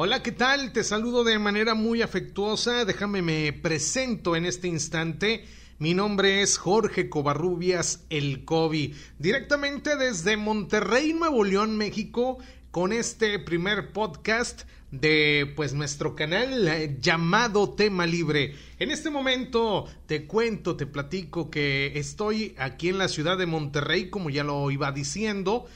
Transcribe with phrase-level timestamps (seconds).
[0.00, 0.70] Hola, ¿qué tal?
[0.72, 2.84] Te saludo de manera muy afectuosa.
[2.84, 5.44] Déjame me presento en este instante.
[5.80, 12.38] Mi nombre es Jorge Covarrubias, el COVID, directamente desde Monterrey, Nuevo León, México,
[12.70, 18.54] con este primer podcast de pues nuestro canal eh, llamado Tema Libre.
[18.78, 24.10] En este momento te cuento, te platico que estoy aquí en la ciudad de Monterrey,
[24.10, 25.66] como ya lo iba diciendo,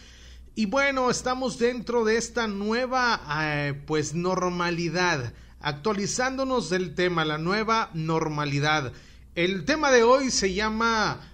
[0.54, 7.90] y bueno, estamos dentro de esta nueva eh, pues normalidad, actualizándonos del tema, la nueva
[7.94, 8.92] normalidad.
[9.34, 11.32] El tema de hoy se llama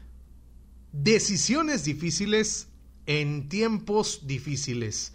[0.92, 2.68] decisiones difíciles
[3.06, 5.12] en tiempos difíciles.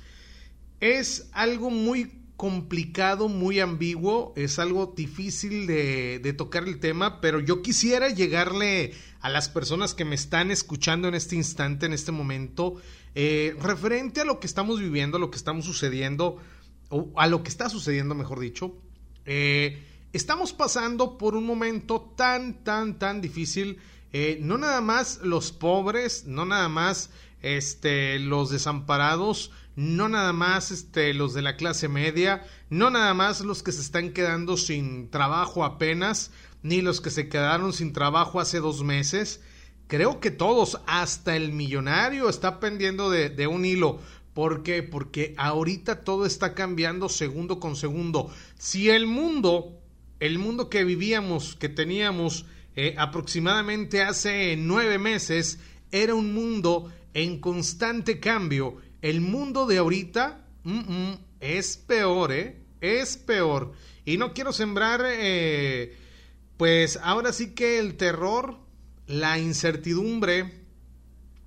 [0.81, 7.39] Es algo muy complicado, muy ambiguo, es algo difícil de, de, tocar el tema, pero
[7.39, 12.11] yo quisiera llegarle a las personas que me están escuchando en este instante, en este
[12.11, 12.81] momento,
[13.15, 16.37] eh, referente a lo que estamos viviendo, a lo que estamos sucediendo,
[16.89, 18.75] o a lo que está sucediendo, mejor dicho,
[19.25, 23.79] eh, estamos pasando por un momento tan, tan, tan difícil.
[24.11, 27.09] Eh, no nada más los pobres, no nada más
[27.41, 33.41] este, los desamparados, no nada más este, los de la clase media, no nada más
[33.41, 38.39] los que se están quedando sin trabajo apenas, ni los que se quedaron sin trabajo
[38.39, 39.41] hace dos meses,
[39.87, 43.99] creo que todos, hasta el millonario, está pendiendo de, un hilo.
[44.33, 44.81] ¿Por qué?
[44.81, 48.31] Porque ahorita todo está cambiando segundo con segundo.
[48.57, 49.79] Si el mundo,
[50.19, 55.59] el mundo que vivíamos, que teníamos eh, aproximadamente hace nueve meses,
[55.91, 62.61] era un mundo en constante cambio, el mundo de ahorita mm -mm, es peor, ¿eh?
[62.81, 63.73] Es peor.
[64.05, 65.95] Y no quiero sembrar, eh,
[66.57, 68.62] pues ahora sí que el terror
[69.07, 70.63] la incertidumbre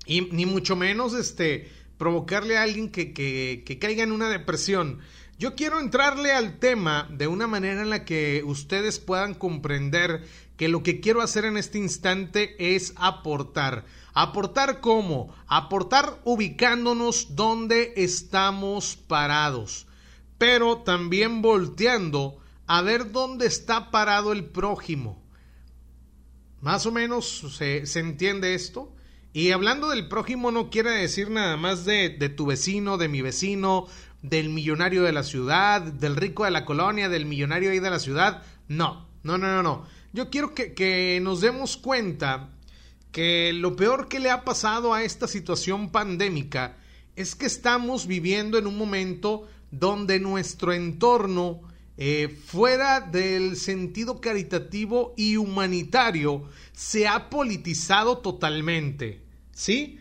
[0.07, 4.99] y ni mucho menos este provocarle a alguien que, que, que, caiga en una depresión.
[5.39, 10.25] Yo quiero entrarle al tema de una manera en la que ustedes puedan comprender
[10.57, 13.84] que lo que quiero hacer en este instante es aportar.
[14.15, 15.34] ¿Aportar cómo?
[15.47, 19.87] Aportar ubicándonos donde estamos parados,
[20.38, 25.23] pero también volteando a ver dónde está parado el prójimo.
[26.61, 28.93] Más o menos se, entiende esto.
[29.33, 33.87] Y hablando del prójimo no quiere decir nada más de, tu vecino, de mi vecino,
[34.22, 37.99] del millonario de la ciudad, del rico de la colonia, del millonario ahí de la
[37.99, 38.43] ciudad.
[38.69, 39.87] No, no, no, no, no.
[40.12, 42.50] Yo quiero que nos demos cuenta
[43.12, 46.77] que lo peor que le ha pasado a esta situación pandémica
[47.17, 51.62] es que estamos viviendo en un momento donde nuestro entorno
[51.99, 59.23] eh, fuera del sentido caritativo y humanitario, se ha politizado totalmente.
[59.53, 59.99] ¿Sí?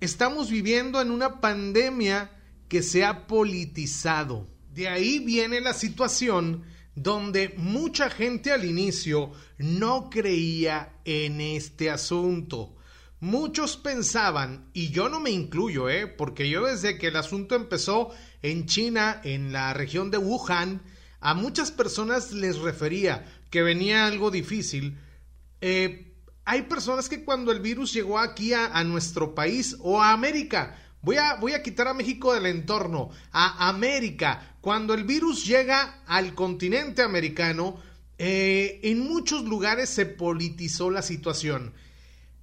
[0.00, 2.30] Estamos viviendo en una pandemia
[2.68, 4.48] que se ha politizado.
[4.74, 6.64] De ahí viene la situación
[6.94, 12.74] donde mucha gente al inicio no creía en este asunto.
[13.20, 16.06] Muchos pensaban, y yo no me incluyo, ¿eh?
[16.06, 18.10] porque yo desde que el asunto empezó
[18.42, 20.82] en China, en la región de Wuhan,
[21.20, 24.98] a muchas personas les refería que venía algo difícil.
[25.60, 26.12] Eh,
[26.44, 31.16] hay personas que cuando el virus llegó aquí a, nuestro país o a América, voy
[31.16, 36.34] a, voy a, quitar a México del entorno, a América, cuando el virus llega al
[36.34, 37.80] continente americano,
[38.18, 41.74] eh, en muchos lugares se politizó la situación.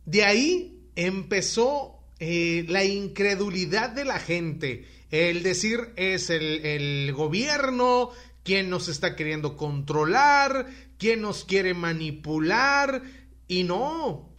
[0.06, 8.12] De ahí empezó eh, la incredulidad de la gente, el decir es el, el gobierno,
[8.44, 10.68] quién nos está queriendo controlar,
[10.98, 13.04] quién nos quiere manipular.
[13.48, 14.34] Y no,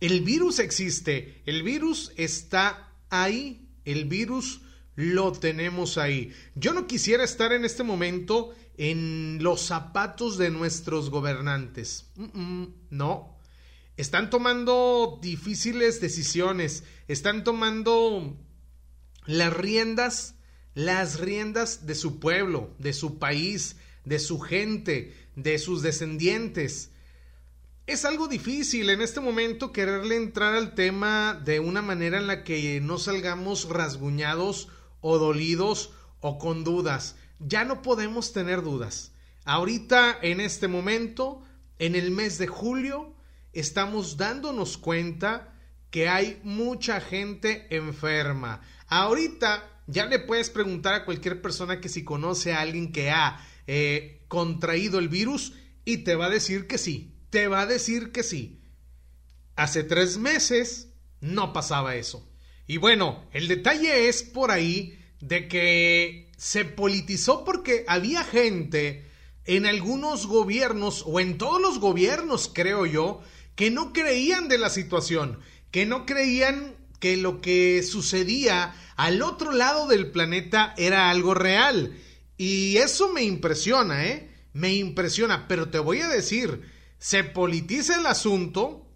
[0.00, 4.60] el virus existe, el virus está ahí, el virus
[4.94, 6.32] lo tenemos ahí.
[6.54, 12.06] Yo no quisiera estar en este momento en los zapatos de nuestros gobernantes.
[12.90, 13.36] No.
[13.96, 18.36] Están tomando difíciles decisiones, están tomando
[19.24, 20.34] las riendas
[20.76, 26.90] las riendas de su pueblo, de su país, de su gente, de sus descendientes.
[27.86, 32.44] Es algo difícil en este momento quererle entrar al tema de una manera en la
[32.44, 34.68] que no salgamos rasguñados
[35.00, 37.16] o dolidos o con dudas.
[37.40, 39.12] Ya no podemos tener dudas.
[39.46, 41.42] Ahorita, en este momento,
[41.78, 43.14] en el mes de julio,
[43.54, 45.54] estamos dándonos cuenta
[45.90, 48.60] que hay mucha gente enferma.
[48.88, 53.44] Ahorita ya le puedes preguntar a cualquier persona que si conoce a alguien que ha
[53.66, 55.52] eh, contraído el virus
[55.84, 58.60] y te va a decir que sí, te va a decir que sí.
[59.54, 60.88] Hace tres meses
[61.20, 62.28] no pasaba eso.
[62.66, 69.06] Y bueno, el detalle es por ahí de que se politizó porque había gente
[69.44, 73.22] en algunos gobiernos o en todos los gobiernos, creo yo,
[73.54, 75.40] que no creían de la situación,
[75.70, 81.96] que no creían que lo que sucedía al otro lado del planeta era algo real.
[82.38, 84.30] Y eso me impresiona, ¿eh?
[84.52, 86.62] Me impresiona, pero te voy a decir,
[86.98, 88.86] se politiza el asunto,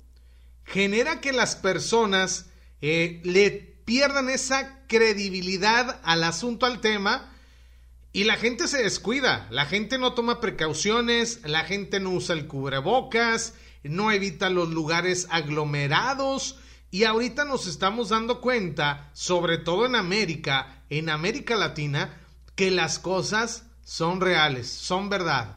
[0.64, 2.47] genera que las personas
[2.81, 3.50] eh, le
[3.85, 7.37] pierdan esa credibilidad al asunto, al tema,
[8.12, 12.46] y la gente se descuida, la gente no toma precauciones, la gente no usa el
[12.46, 16.59] cubrebocas, no evita los lugares aglomerados,
[16.90, 22.20] y ahorita nos estamos dando cuenta, sobre todo en América, en América Latina,
[22.56, 25.56] que las cosas son reales, son verdad.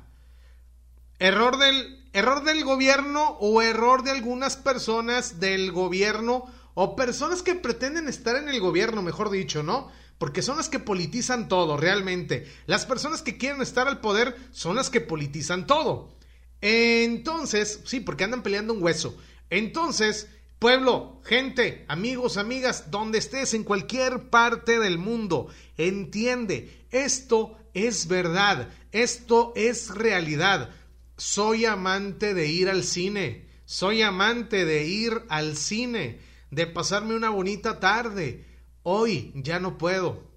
[1.18, 6.46] Error del, error del gobierno o error de algunas personas del gobierno
[6.76, 9.92] o personas que pretenden estar en el gobierno, mejor dicho, ¿no?
[10.20, 12.48] Porque son las que politizan todo, realmente.
[12.68, 16.16] Las personas que quieren estar al poder son las que politizan todo.
[16.62, 19.18] Entonces, sí, porque andan peleando un hueso.
[19.50, 20.30] Entonces,
[20.64, 28.70] Pueblo, gente, amigos, amigas, donde estés, en cualquier parte del mundo, entiende, esto es verdad,
[28.94, 30.70] esto es realidad.
[31.18, 37.30] Soy amante de ir al cine, soy amante de ir al cine, de pasarme una
[37.30, 38.46] bonita tarde.
[38.84, 40.32] Hoy ya no puedo,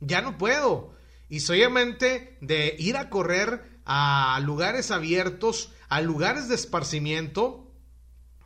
[0.00, 0.94] ya no puedo.
[1.28, 7.70] Y soy amante de ir a correr a lugares abiertos, a lugares de esparcimiento.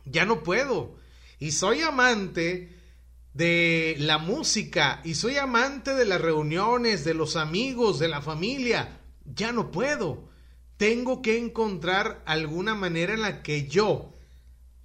[0.03, 0.99] Ya no puedo
[1.41, 2.69] y soy amante
[3.33, 8.99] de la música y soy amante de las reuniones, de los amigos, de la familia.
[9.25, 10.29] Ya no puedo.
[10.77, 14.13] Tengo que encontrar alguna manera en la que yo,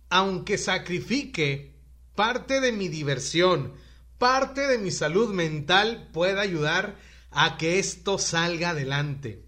[0.08, 1.75] aunque sacrifique
[2.14, 3.75] parte de mi diversión,
[4.17, 6.97] parte de mi salud mental, pueda ayudar
[7.32, 9.44] a que esto salga adelante.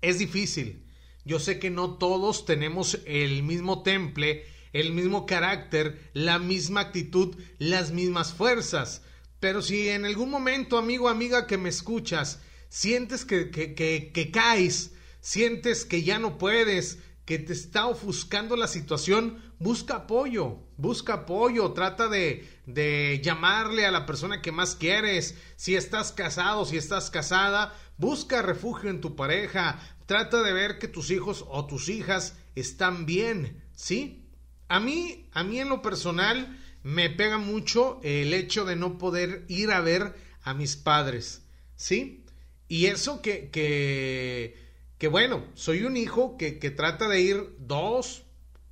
[0.00, 0.86] Es difícil.
[1.26, 7.36] Yo sé que no todos tenemos el mismo temple el mismo carácter, la misma actitud,
[7.58, 9.02] las mismas fuerzas.
[9.40, 14.92] Pero si en algún momento, amigo, amiga que me escuchas, sientes que, que, que, caes,
[15.20, 21.72] sientes que ya no puedes, que te está ofuscando la situación, busca apoyo, busca apoyo,
[21.72, 25.36] trata de, de llamarle a la persona que más quieres.
[25.56, 30.88] Si estás casado, si estás casada, busca refugio en tu pareja, trata de ver que
[30.88, 34.27] tus hijos o tus hijas están bien, ¿sí?
[34.68, 39.44] A mí, a mí en lo personal, me pega mucho el hecho de no poder
[39.48, 41.42] ir a ver a mis padres,
[41.76, 42.24] ¿sí?
[42.68, 44.56] Y eso que, que,
[44.98, 48.24] que bueno, soy un hijo que, que trata de ir dos,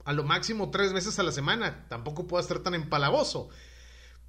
[0.04, 3.48] a lo máximo tres veces a la semana, tampoco puedo estar tan empalagoso,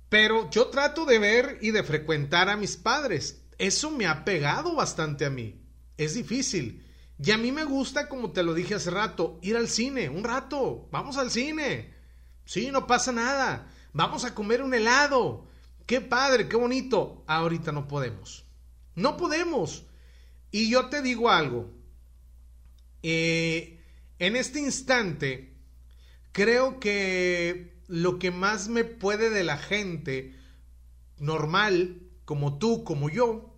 [0.10, 4.76] pero yo trato de ver y de frecuentar a mis padres, eso me ha pegado
[4.76, 5.62] bastante a mí,
[5.98, 6.87] es difícil,
[7.20, 10.24] y a mí me gusta, como te lo dije hace rato, ir al cine, un
[10.24, 11.94] rato, vamos al cine.
[12.46, 13.72] Sí, no pasa nada.
[13.94, 15.48] Vamos a comer un helado.
[15.88, 17.24] Qué padre, qué bonito.
[17.26, 18.46] Ahorita no podemos.
[18.96, 19.86] No podemos.
[20.52, 21.72] Y yo te digo algo.
[23.02, 23.84] Eh,
[24.20, 25.56] en este instante,
[26.32, 30.36] creo que lo que más me puede de la gente
[31.18, 33.56] normal, como tú, como yo,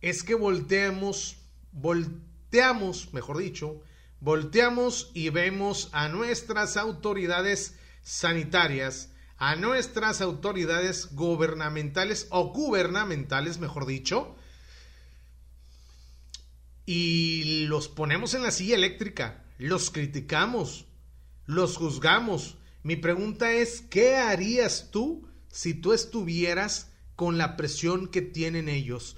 [0.00, 1.36] es que volteemos,
[1.72, 3.80] volteemos volteamos, mejor dicho,
[4.18, 14.34] volteamos y vemos a nuestras autoridades sanitarias, a nuestras autoridades gubernamentales o gubernamentales, mejor dicho,
[16.86, 20.86] y los ponemos en la silla eléctrica, los criticamos,
[21.46, 22.56] los juzgamos.
[22.82, 29.16] Mi pregunta es, ¿qué harías tú si tú estuvieras con la presión que tienen ellos?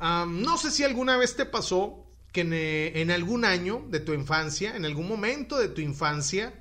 [0.00, 2.07] no sé si alguna vez te pasó
[2.46, 6.54] que en, algún año de tu infancia, en algún momento de tu infancia,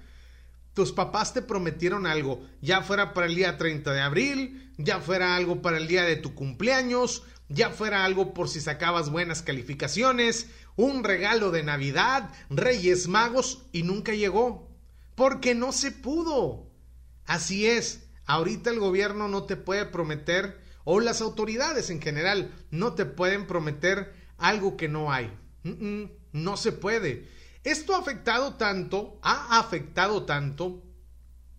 [0.73, 5.35] tus papás te prometieron algo, ya fuera para el día 30 de abril, ya fuera
[5.35, 10.47] algo para el día de tu cumpleaños, ya fuera algo por si sacabas buenas calificaciones,
[10.75, 14.75] un regalo de Navidad, Reyes Magos, y nunca llegó,
[15.13, 16.71] porque no se pudo.
[17.25, 22.93] Así es, ahorita el gobierno no te puede prometer, o las autoridades en general, no
[22.93, 25.31] te pueden prometer algo que no hay
[25.63, 27.27] no se puede.
[27.63, 30.83] Esto ha afectado tanto, ha afectado tanto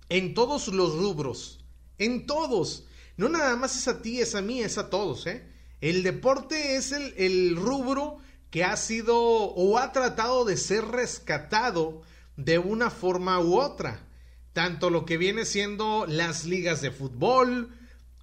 [0.08, 1.64] en todos los rubros,
[1.98, 2.86] en todos.
[3.16, 5.26] No nada más es a ti, es a mí, es a todos.
[5.26, 5.46] ¿eh?
[5.80, 8.18] El deporte es el, el rubro
[8.50, 12.02] que ha sido o ha tratado de ser rescatado
[12.36, 14.06] de una forma u otra.
[14.52, 17.70] Tanto lo que viene siendo las ligas de fútbol,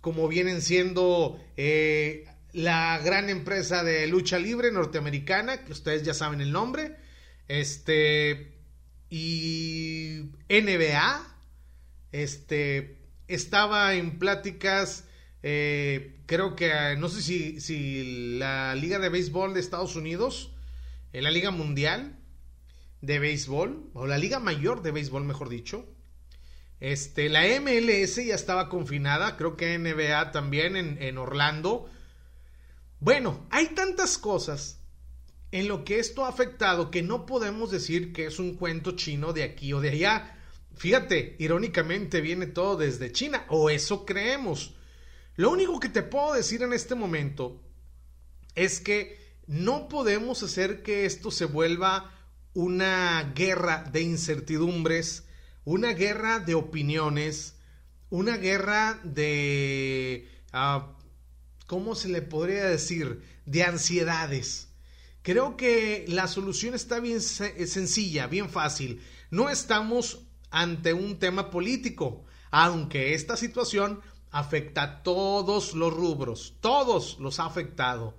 [0.02, 6.40] como vienen siendo eh, la gran empresa de lucha libre norteamericana, que ustedes ya saben
[6.40, 6.96] el nombre,
[7.50, 8.54] este,
[9.10, 11.36] y NBA,
[12.14, 12.98] este,
[13.28, 15.04] estaba en pláticas,
[15.44, 20.54] eh, creo que, no sé si, si la Liga de Béisbol de Estados Unidos,
[21.12, 22.16] en la Liga Mundial
[23.02, 25.86] de Béisbol, o la Liga Mayor de Béisbol, mejor dicho,
[26.80, 31.90] este, la MLS ya estaba confinada, creo que NBA también en, en Orlando.
[33.06, 34.80] Bueno, hay tantas cosas
[35.52, 39.32] en lo que esto ha afectado que no podemos decir que es un cuento chino
[39.32, 40.40] de aquí o de allá.
[40.76, 44.74] Fíjate, irónicamente viene todo desde China, o eso creemos.
[45.36, 47.62] Lo único que te puedo decir en este momento
[48.56, 52.12] es que no podemos hacer que esto se vuelva
[52.56, 55.28] una guerra de incertidumbres,
[55.64, 57.56] una guerra de opiniones,
[58.10, 60.28] una guerra de...
[60.52, 61.05] Uh,
[61.68, 63.24] ¿Cómo se le podría decir?
[63.46, 64.70] De ansiedades.
[65.24, 69.02] Creo que la solución está bien sencilla, bien fácil.
[69.32, 70.20] No estamos
[70.52, 77.46] ante un tema político, aunque esta situación afecta a todos los rubros, todos los ha
[77.46, 78.16] afectado.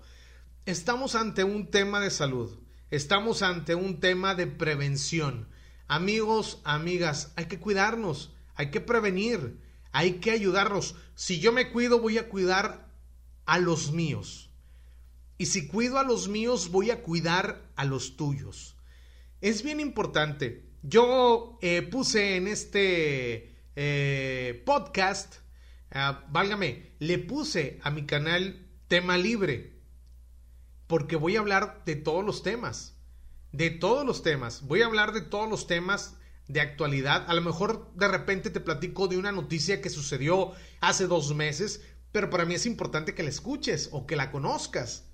[0.65, 2.59] Estamos ante un tema de salud,
[2.91, 5.49] estamos ante un tema de prevención.
[5.87, 9.61] Amigos, amigas, hay que cuidarnos, hay que prevenir,
[9.93, 10.97] hay que ayudarnos.
[11.15, 12.86] Si yo me cuido, voy a cuidar
[13.47, 14.51] a los míos.
[15.39, 18.77] Y si cuido a los míos, voy a cuidar a los tuyos.
[19.41, 20.65] Es bien importante.
[20.83, 25.37] Yo eh, puse en este eh, podcast,
[25.91, 29.81] ah, válgame, le puse a mi canal tema libre,
[30.87, 32.97] porque voy a hablar de todos los temas,
[33.53, 34.63] de todos los temas.
[34.63, 36.17] Voy a hablar de todos los temas
[36.49, 37.25] de actualidad.
[37.29, 41.83] A lo mejor de repente te platico de una noticia que sucedió hace dos meses,
[42.17, 45.05] pero para mí es importante que la escuches o que la conozcas.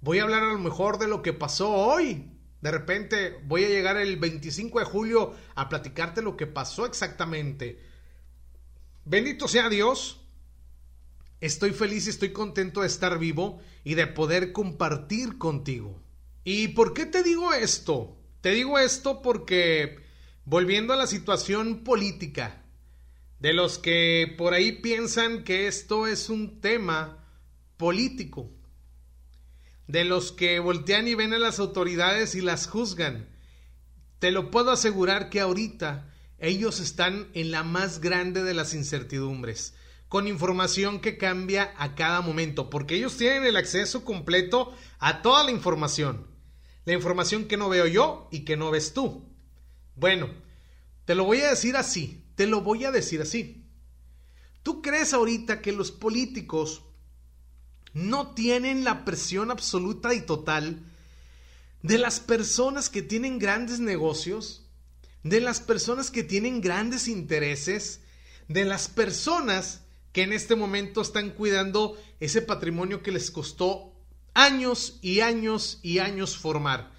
[0.00, 2.32] Voy a hablar a lo mejor de lo que pasó hoy.
[2.60, 7.80] De repente voy a llegar el 25 de julio a platicarte lo que pasó exactamente.
[9.04, 10.20] Bendito sea Dios.
[11.40, 16.02] Estoy feliz y estoy contento de estar vivo y de poder compartir contigo.
[16.42, 18.18] ¿Y por qué te digo esto?
[18.40, 20.00] Te digo esto porque,
[20.44, 22.59] volviendo a la situación política,
[23.40, 27.26] de los que por ahí piensan que esto es un tema
[27.76, 28.50] político
[29.88, 33.28] de los que voltean y ven a las autoridades y las juzgan.
[34.18, 39.74] Te lo puedo asegurar que ahorita ellos están en la más grande de las incertidumbres,
[40.08, 45.44] con información que cambia a cada momento, porque ellos tienen el acceso completo a toda
[45.44, 46.26] la información,
[46.84, 49.34] la información que no veo yo y que no ves tú.
[49.96, 50.28] Bueno,
[51.04, 53.66] te lo voy a decir así, te lo voy a decir así.
[54.62, 56.80] ¿Tú crees ahorita que los políticos
[57.92, 60.82] no tienen la presión absoluta y total
[61.82, 64.64] de las personas que tienen grandes negocios,
[65.22, 68.00] de las personas que tienen grandes intereses,
[68.48, 69.82] de las personas
[70.14, 73.92] que en este momento están cuidando ese patrimonio que les costó
[74.32, 76.90] años y años y años formar.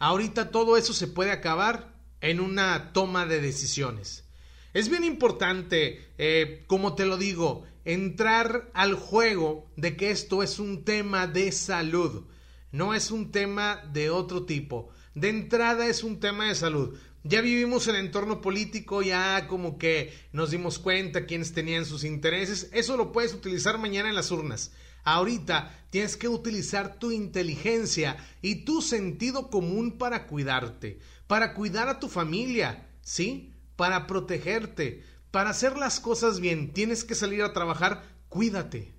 [0.00, 4.24] Ahorita todo eso se puede acabar en una toma de decisiones.
[4.72, 10.60] Es bien importante, eh, como te lo digo, entrar al juego de que esto es
[10.60, 12.24] un tema de salud,
[12.70, 14.90] no es un tema de otro tipo.
[15.14, 16.96] De entrada es un tema de salud.
[17.24, 22.70] Ya vivimos el entorno político, ya como que nos dimos cuenta quiénes tenían sus intereses.
[22.72, 24.72] Eso lo puedes utilizar mañana en las urnas.
[25.02, 31.98] Ahorita tienes que utilizar tu inteligencia y tu sentido común para cuidarte, para cuidar a
[31.98, 33.52] tu familia, ¿sí?
[33.80, 38.92] Para protegerte, para hacer las cosas bien, tienes que salir a trabajar, cuídate.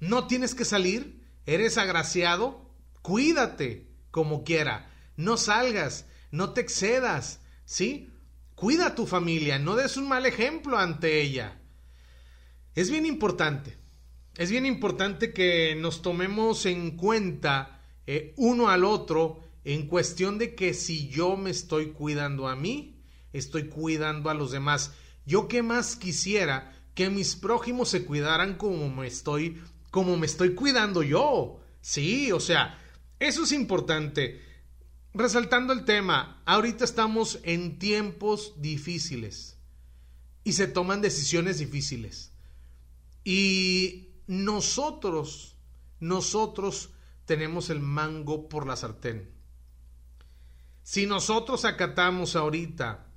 [0.00, 2.68] No tienes que salir, eres agraciado,
[3.00, 4.92] cuídate como quiera.
[5.14, 8.10] No salgas, no te excedas, ¿sí?
[8.56, 11.62] Cuida a tu familia, no des un mal ejemplo ante ella.
[12.74, 13.76] Es bien importante,
[14.36, 20.56] es bien importante que nos tomemos en cuenta eh, uno al otro en cuestión de
[20.56, 22.97] que si yo me estoy cuidando a mí,
[23.32, 24.92] estoy cuidando a los demás.
[25.26, 30.54] Yo qué más quisiera que mis prójimos se cuidaran como me estoy como me estoy
[30.54, 31.60] cuidando yo.
[31.80, 32.78] Sí, o sea,
[33.18, 34.42] eso es importante.
[35.14, 39.56] Resaltando el tema, ahorita estamos en tiempos difíciles
[40.44, 42.32] y se toman decisiones difíciles.
[43.24, 45.56] Y nosotros,
[46.00, 46.90] nosotros
[47.24, 49.30] tenemos el mango por la sartén.
[50.82, 53.07] Si nosotros acatamos ahorita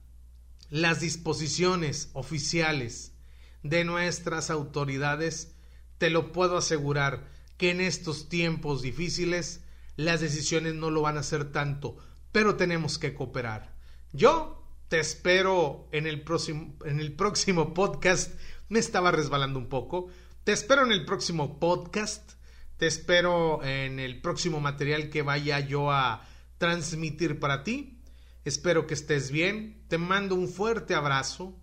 [0.71, 3.13] las disposiciones oficiales
[3.61, 5.53] de nuestras autoridades,
[5.97, 9.61] te lo puedo asegurar que en estos tiempos difíciles
[9.97, 11.97] las decisiones no lo van a hacer tanto,
[12.31, 13.75] pero tenemos que cooperar.
[14.13, 18.33] Yo te espero en el próximo, en el próximo podcast.
[18.69, 20.07] Me estaba resbalando un poco.
[20.45, 22.31] Te espero en el próximo podcast.
[22.77, 26.25] Te espero en el próximo material que vaya yo a
[26.57, 28.00] transmitir para ti.
[28.45, 29.83] Espero que estés bien.
[29.87, 31.59] Te mando un fuerte abrazo.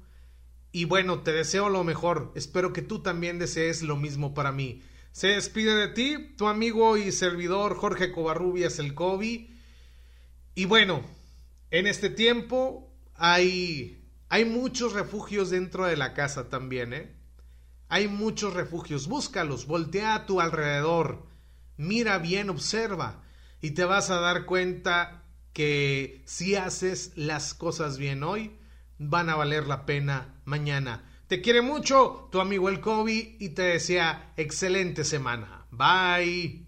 [0.73, 2.33] Y bueno, te deseo lo mejor.
[2.35, 4.83] Espero que tú también desees lo mismo para mí.
[5.13, 9.51] Se despide de ti, tu amigo y servidor Jorge Covarrubias el Kobe.
[10.55, 11.03] Y bueno,
[11.71, 17.15] en este tiempo hay, hay muchos refugios dentro de la casa también, ¿eh?
[17.89, 21.27] Hay muchos refugios, búscalos, voltea a tu alrededor,
[21.79, 23.23] mira bien, observa
[23.63, 28.53] y te vas a dar cuenta que si haces las cosas bien hoy,
[28.99, 31.05] van a valer la pena mañana.
[31.27, 35.67] Te quiere mucho tu amigo el Kobe y te desea excelente semana.
[35.71, 36.68] Bye.